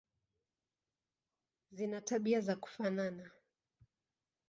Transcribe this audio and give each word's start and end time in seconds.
Zina 1.71 2.01
tabia 2.01 2.41
za 2.41 2.55
kufanana. 2.55 3.31